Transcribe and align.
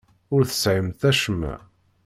Ur 0.33 0.41
tesɛimt 0.45 1.01
acemma. 1.09 1.55